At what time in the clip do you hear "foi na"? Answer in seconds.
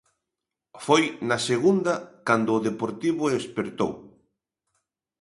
0.85-1.37